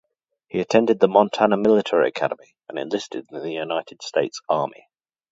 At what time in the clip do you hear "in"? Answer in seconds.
3.31-3.37